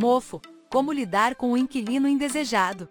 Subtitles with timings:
[0.00, 2.88] Mofo, como lidar com o inquilino indesejado?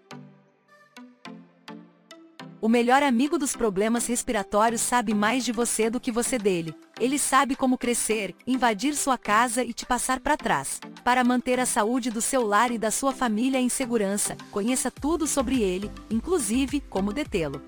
[2.60, 6.74] O melhor amigo dos problemas respiratórios sabe mais de você do que você dele.
[7.00, 10.80] Ele sabe como crescer, invadir sua casa e te passar para trás.
[11.02, 15.26] Para manter a saúde do seu lar e da sua família em segurança, conheça tudo
[15.26, 17.62] sobre ele, inclusive como detê-lo.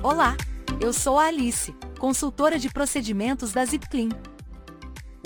[0.00, 0.36] Olá,
[0.80, 4.10] eu sou a Alice, consultora de procedimentos da ZipClean.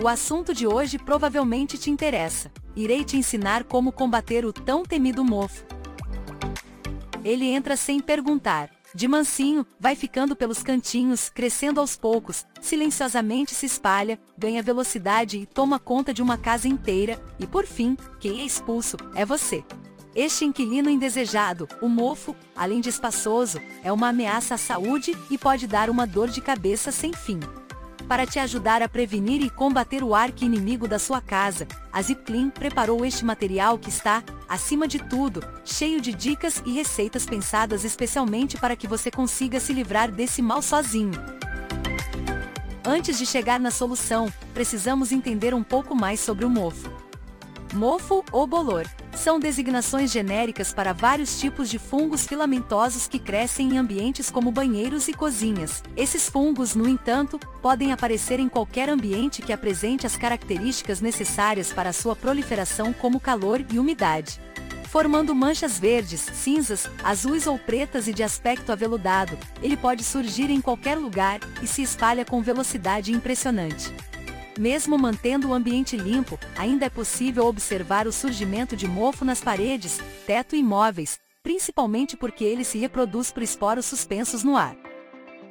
[0.02, 2.52] O assunto de hoje provavelmente te interessa.
[2.74, 5.64] Irei te ensinar como combater o tão temido mofo.
[7.24, 8.70] Ele entra sem perguntar.
[8.94, 15.46] De mansinho, vai ficando pelos cantinhos, crescendo aos poucos, silenciosamente se espalha, ganha velocidade e
[15.46, 19.64] toma conta de uma casa inteira, e por fim, quem é expulso, é você.
[20.14, 25.66] Este inquilino indesejado, o mofo, além de espaçoso, é uma ameaça à saúde e pode
[25.66, 27.40] dar uma dor de cabeça sem fim.
[28.08, 33.04] Para te ajudar a prevenir e combater o arqui-inimigo da sua casa, a ZipClean preparou
[33.04, 38.76] este material que está, acima de tudo, cheio de dicas e receitas pensadas especialmente para
[38.76, 41.20] que você consiga se livrar desse mal sozinho.
[42.84, 46.88] Antes de chegar na solução, precisamos entender um pouco mais sobre o mofo.
[47.74, 48.86] Mofo ou bolor
[49.26, 55.08] são designações genéricas para vários tipos de fungos filamentosos que crescem em ambientes como banheiros
[55.08, 55.82] e cozinhas.
[55.96, 61.92] Esses fungos, no entanto, podem aparecer em qualquer ambiente que apresente as características necessárias para
[61.92, 64.40] sua proliferação como calor e umidade.
[64.84, 70.60] Formando manchas verdes, cinzas, azuis ou pretas e de aspecto aveludado, ele pode surgir em
[70.60, 73.92] qualquer lugar e se espalha com velocidade impressionante.
[74.58, 80.00] Mesmo mantendo o ambiente limpo, ainda é possível observar o surgimento de mofo nas paredes,
[80.26, 84.74] teto e móveis, principalmente porque ele se reproduz por esporos suspensos no ar.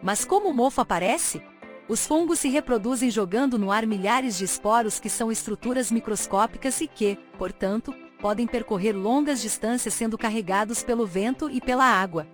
[0.02, 1.42] Mas como o mofo aparece?
[1.88, 6.88] Os fungos se reproduzem jogando no ar milhares de esporos que são estruturas microscópicas e
[6.88, 12.28] que, portanto, podem percorrer longas distâncias sendo carregados pelo vento e pela água,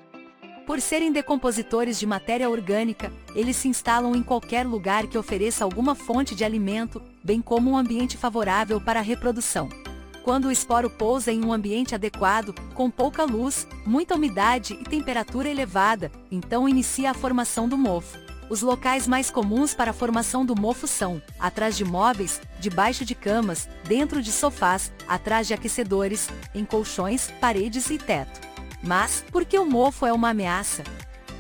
[0.66, 5.96] por serem decompositores de matéria orgânica, eles se instalam em qualquer lugar que ofereça alguma
[5.96, 9.70] fonte de alimento, bem como um ambiente favorável para a reprodução.
[10.24, 15.50] Quando o esporo pousa em um ambiente adequado, com pouca luz, muita umidade e temperatura
[15.50, 18.20] elevada, então inicia a formação do mofo.
[18.48, 23.16] Os locais mais comuns para a formação do mofo são, atrás de móveis, debaixo de
[23.16, 28.51] camas, dentro de sofás, atrás de aquecedores, em colchões, paredes e teto.
[28.84, 30.84] Mas, por que o mofo é uma ameaça?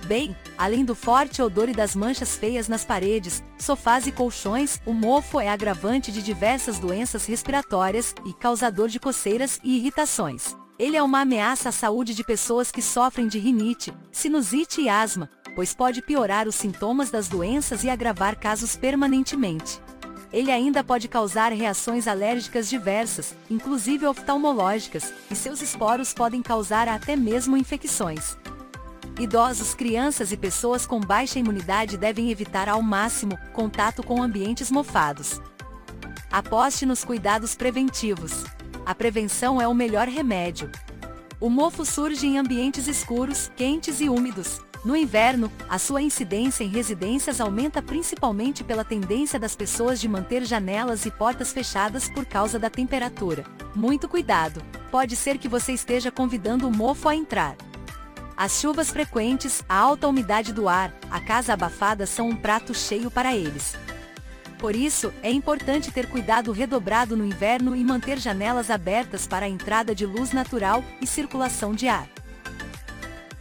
[0.06, 4.94] Bem, além do forte odor e das manchas feias nas paredes, sofás e colchões, o
[4.94, 10.56] mofo é agravante de diversas doenças respiratórias e causador de coceiras e irritações.
[10.78, 15.30] Ele é uma ameaça à saúde de pessoas que sofrem de rinite, sinusite e asma,
[15.56, 19.80] pois pode piorar os sintomas das doenças e agravar casos permanentemente
[20.34, 27.16] ele ainda pode causar reações alérgicas diversas, inclusive oftalmológicas, e seus esporos podem causar até
[27.16, 28.38] mesmo infecções.
[29.20, 35.42] Idosos, crianças e pessoas com baixa imunidade devem evitar ao máximo contato com ambientes mofados.
[36.32, 38.46] Aposte nos cuidados preventivos.
[38.86, 40.72] A prevenção é o melhor remédio.
[41.42, 46.68] O mofo surge em ambientes escuros, quentes e úmidos, no inverno, a sua incidência em
[46.68, 52.58] residências aumenta principalmente pela tendência das pessoas de manter janelas e portas fechadas por causa
[52.58, 53.46] da temperatura.
[53.76, 57.56] Muito cuidado, pode ser que você esteja convidando o mofo a entrar.
[58.36, 63.12] As chuvas frequentes, a alta umidade do ar, a casa abafada são um prato cheio
[63.12, 63.76] para eles.
[64.58, 69.50] Por isso, é importante ter cuidado redobrado no inverno e manter janelas abertas para a
[69.50, 72.08] entrada de luz natural e circulação de ar.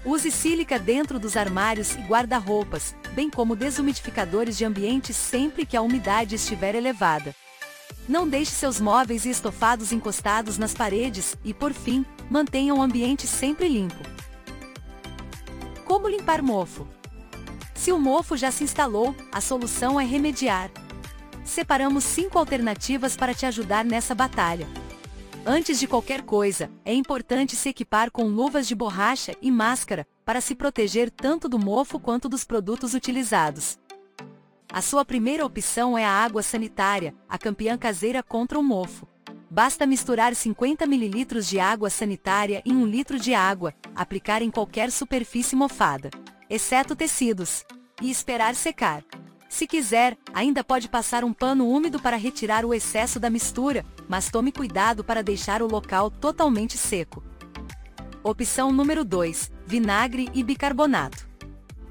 [0.04, 5.82] Use sílica dentro dos armários e guarda-roupas, bem como desumidificadores de ambiente sempre que a
[5.82, 7.34] umidade estiver elevada.
[8.08, 13.26] Não deixe seus móveis e estofados encostados nas paredes e, por fim, mantenha o ambiente
[13.26, 14.02] sempre limpo.
[15.84, 16.88] Como limpar mofo?
[17.74, 20.70] Se o mofo já se instalou, a solução é remediar.
[21.44, 24.66] Separamos cinco alternativas para te ajudar nessa batalha.
[25.44, 30.40] Antes de qualquer coisa, é importante se equipar com luvas de borracha e máscara, para
[30.40, 33.78] se proteger tanto do mofo quanto dos produtos utilizados.
[34.70, 39.08] A sua primeira opção é a água sanitária, a campeã caseira contra o mofo.
[39.50, 44.90] Basta misturar 50 ml de água sanitária em 1 litro de água, aplicar em qualquer
[44.92, 46.10] superfície mofada,
[46.48, 47.64] exceto tecidos,
[48.00, 49.02] e esperar secar.
[49.50, 54.30] Se quiser, ainda pode passar um pano úmido para retirar o excesso da mistura, mas
[54.30, 57.20] tome cuidado para deixar o local totalmente seco.
[58.22, 61.28] Opção número 2: vinagre e bicarbonato.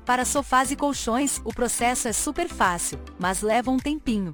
[0.05, 4.33] Para sofás e colchões, o processo é super fácil, mas leva um tempinho.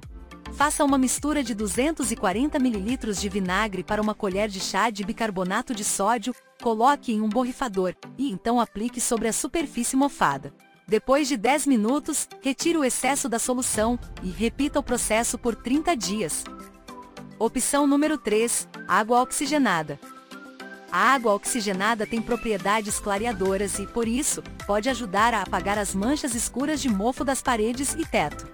[0.52, 5.74] Faça uma mistura de 240 ml de vinagre para uma colher de chá de bicarbonato
[5.74, 6.32] de sódio,
[6.62, 10.54] coloque em um borrifador, e então aplique sobre a superfície mofada.
[10.88, 15.96] Depois de 10 minutos, retire o excesso da solução, e repita o processo por 30
[15.96, 16.44] dias.
[17.40, 19.98] Opção número 3, água oxigenada.
[20.92, 26.36] A água oxigenada tem propriedades clareadoras e, por isso, pode ajudar a apagar as manchas
[26.36, 28.46] escuras de mofo das paredes e teto.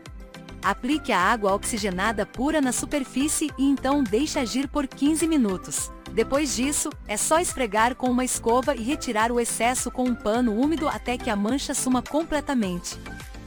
[0.63, 5.93] Aplique a água oxigenada pura na superfície e então deixe agir por 15 minutos.
[6.15, 10.55] Depois disso, é só esfregar com uma escova e retirar o excesso com um pano
[10.55, 12.99] úmido até que a mancha suma completamente.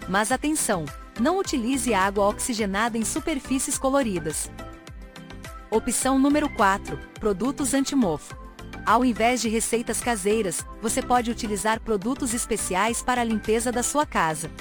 [0.09, 0.85] Mas atenção!
[1.19, 4.51] Não utilize água oxigenada em superfícies coloridas.
[5.71, 6.99] Opção número 4.
[7.19, 8.35] Produtos antimofo.
[8.85, 14.05] Ao invés de receitas caseiras, você pode utilizar produtos especiais para a limpeza da sua
[14.05, 14.51] casa.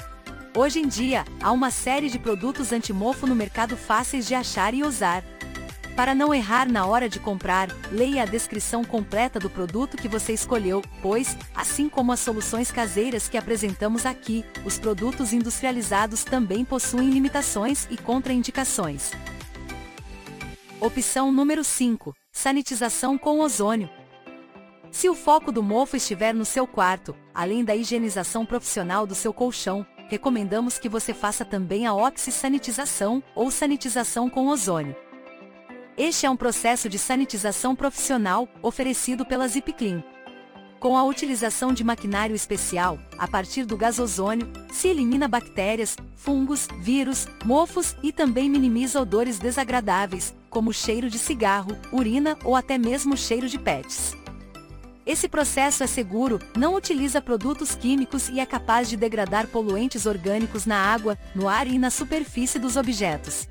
[0.56, 4.85] Hoje em dia, há uma série de produtos antimofo no mercado fáceis de achar e
[4.85, 5.25] usar.
[5.96, 10.32] Para não errar na hora de comprar, leia a descrição completa do produto que você
[10.32, 17.11] escolheu, pois, assim como as soluções caseiras que apresentamos aqui, os produtos industrializados também possuem
[17.11, 19.12] limitações e contraindicações.
[20.81, 23.88] Opção número 5: Sanitização com ozônio.
[24.91, 29.32] Se o foco do mofo estiver no seu quarto, além da higienização profissional do seu
[29.32, 35.04] colchão, recomendamos que você faça também a oxisanitização ou sanitização com ozônio.
[35.96, 40.02] Este é um processo de sanitização profissional oferecido pela ZipClean.
[40.81, 46.67] Com a utilização de maquinário especial, a partir do gás ozônio, se elimina bactérias, fungos,
[46.81, 53.17] vírus, mofos e também minimiza odores desagradáveis, como cheiro de cigarro, urina ou até mesmo
[53.17, 54.17] cheiro de pets.
[55.06, 60.67] Esse processo é seguro, não utiliza produtos químicos e é capaz de degradar poluentes orgânicos
[60.67, 63.46] na água, no ar e na superfície dos objetos.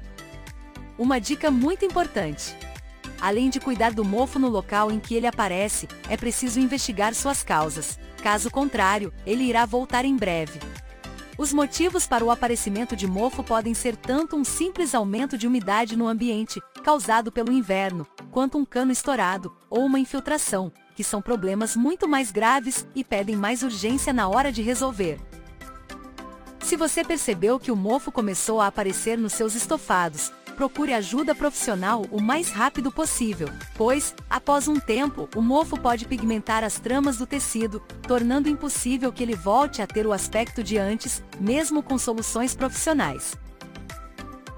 [0.97, 2.55] Uma dica muito importante.
[3.19, 7.41] Além de cuidar do mofo no local em que ele aparece, é preciso investigar suas
[7.41, 7.97] causas.
[8.21, 10.59] Caso contrário, ele irá voltar em breve.
[11.35, 15.97] Os motivos para o aparecimento de mofo podem ser tanto um simples aumento de umidade
[15.97, 21.75] no ambiente, causado pelo inverno, quanto um cano estourado, ou uma infiltração, que são problemas
[21.75, 25.19] muito mais graves e pedem mais urgência na hora de resolver.
[26.59, 32.05] Se você percebeu que o mofo começou a aparecer nos seus estofados, procure ajuda profissional
[32.11, 37.27] o mais rápido possível, pois, após um tempo, o mofo pode pigmentar as tramas do
[37.27, 42.55] tecido, tornando impossível que ele volte a ter o aspecto de antes, mesmo com soluções
[42.55, 43.35] profissionais.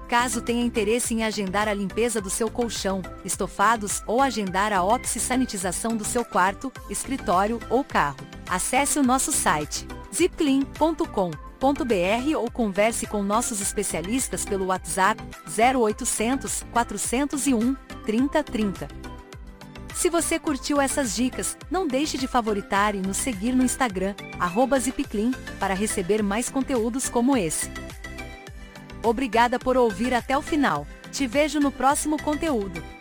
[0.08, 5.96] Caso tenha interesse em agendar a limpeza do seu colchão, estofados ou agendar a oxi-sanitização
[5.96, 9.86] do seu quarto, escritório ou carro, acesse o nosso site
[11.56, 17.74] zipclean.com.br ou converse com nossos especialistas pelo WhatsApp 0800 401
[18.04, 18.88] 3030.
[19.94, 24.14] Se você curtiu essas dicas, não deixe de favoritar e nos seguir no Instagram,
[24.78, 27.70] Zipclean, para receber mais conteúdos como esse.
[29.02, 30.86] Obrigada por ouvir até o final.
[31.10, 32.95] Te vejo no próximo conteúdo.